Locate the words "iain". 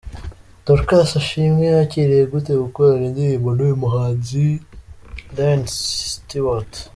5.39-5.61